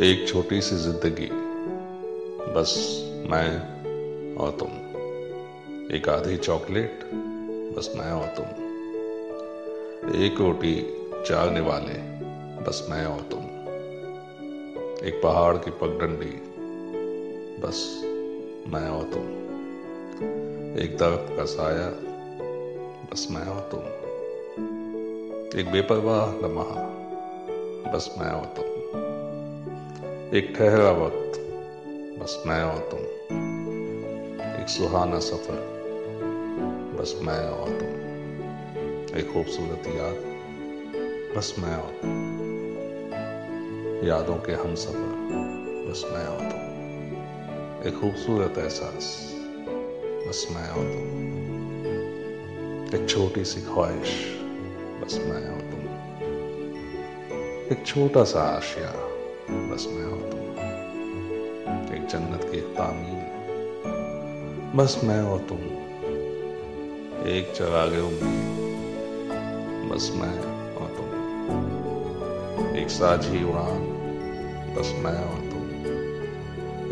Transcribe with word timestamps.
एक 0.00 0.28
छोटी 0.28 0.60
सी 0.60 0.76
ज़िंदगी। 0.76 1.28
बस 2.52 2.74
मैं 3.30 3.48
और 4.36 4.50
तुम। 4.50 4.68
एक 5.96 6.08
आधी 6.08 6.36
चॉकलेट, 6.36 7.00
बस 7.76 7.92
मैं 7.96 8.12
और 8.12 8.26
तुम। 8.26 8.44
एक 10.22 10.40
रोटी 10.40 10.74
चारने 11.26 11.60
वाले, 11.60 11.94
बस 12.62 12.86
मैं 12.90 13.06
और 13.06 13.20
तुम। 13.20 13.40
एक 15.06 15.20
पहाड़ 15.22 15.56
की 15.56 15.70
पगडंडी, 15.70 16.40
बस 17.66 18.02
मैं 18.68 18.88
और 18.88 19.02
तुम। 19.02 19.22
एक 20.82 20.96
दरख्त 20.98 21.36
का 21.36 21.44
साया, 21.44 21.88
बस 23.12 23.28
मैं 23.30 23.46
और 23.46 23.68
तुम। 23.72 23.80
एक 25.60 25.72
बेपरवाह 25.72 26.26
लम्हा, 26.26 26.88
बस 27.92 28.14
मैं 28.18 28.30
और 28.30 28.44
तुम। 28.44 28.75
एक 30.34 30.54
ठहरा 30.56 30.90
वक्त, 30.90 31.40
बस 32.22 32.42
मैं 32.46 32.62
और 32.62 32.78
तुम। 32.78 33.00
एक 34.60 34.66
सुहाना 34.68 35.18
सफ़र, 35.18 35.56
बस 37.00 37.18
मैं 37.22 37.48
और 37.48 37.68
तुम। 37.68 37.88
एक 39.18 39.32
खूबसूरत 39.32 39.82
याद, 39.86 40.14
बस 41.36 41.54
मैं 41.58 41.76
और 41.76 41.90
तुम। 41.90 42.10
यादों 44.08 44.36
के 44.36 44.52
हम 44.52 44.74
सफ़र, 44.74 45.16
बस 45.90 46.02
मैं 46.12 46.26
और 46.26 46.38
तुम। 46.38 46.60
एक 47.88 48.00
खूबसूरत 48.00 48.58
एहसास, 48.58 49.32
बस 50.28 50.48
मैं 50.50 50.68
और 50.68 50.84
तुम। 50.92 51.26
एक 52.94 53.08
छोटी 53.08 53.44
सी 53.44 53.60
ख्वाहिश, 53.60 54.38
बस 55.04 55.18
मैं 55.18 55.50
और 55.50 55.60
तुम। 55.60 55.80
एक 57.72 57.86
छोटा 57.86 58.24
सा 58.24 58.42
आशिया 58.42 59.05
बस 59.76 59.86
मैं 59.90 60.04
और 60.04 60.20
तुम 60.30 60.40
एक 61.94 62.06
जन्नत 62.06 62.44
की 62.44 62.60
तामीर। 62.60 63.24
बस 64.74 65.00
मैं 65.04 65.22
और 65.22 65.38
तुम 65.38 65.58
एक 67.26 67.52
चरागे 67.56 68.00
उम्मीद 68.00 68.62
बस 69.92 70.10
मैं 70.14 70.38
और 70.76 70.88
तुम 70.96 71.10
एक 72.76 72.90
साझी 72.90 73.44
उड़ान। 73.44 73.82
बस 74.78 74.94
मैं 74.96 75.18
और 75.24 75.40
तुम 75.50 75.68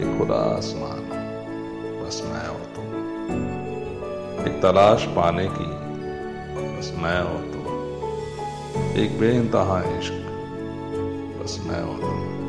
एक 0.01 0.19
खुदा 0.19 0.35
आसमान। 0.35 1.01
बस 2.05 2.23
मैं 2.25 2.47
और 2.49 2.63
तुम 2.77 2.87
एक 4.47 4.63
तलाश 4.63 5.05
पाने 5.07 5.49
की। 5.49 5.71
बस 6.79 6.93
मैं 6.99 7.21
और 7.21 7.43
तुम 7.53 7.65
एक 9.03 9.21
बेइंतहा 9.21 9.99
इश्क। 9.99 10.21
बस 11.43 11.61
मैं 11.67 11.83
और 11.83 12.01
तुम 12.01 12.44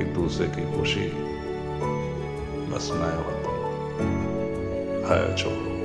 एक 0.00 0.14
दूसरे 0.14 0.46
की 0.46 0.78
खुशी। 0.78 1.08
बस 2.72 2.90
मैं 2.92 3.44
तुम। 3.44 3.56
है 5.12 5.36
छोड़ो। 5.36 5.76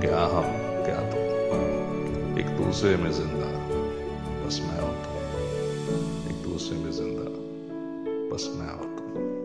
क्या 0.00 0.20
हम, 0.20 0.44
क्या 0.84 1.10
तुम। 1.10 1.22
एक 2.38 2.46
दूसरे 2.46 2.96
में 2.96 3.12
ज़िंदा। 3.12 3.46
बस 4.46 4.60
मैं 4.60 4.80
तुम। 4.80 5.16
एक 6.30 6.42
दूसरे 6.42 6.78
में 6.78 6.92
ज़िंदा। 6.92 7.22
बस 8.34 8.48
मैं 8.54 8.96
तुम। 8.96 9.41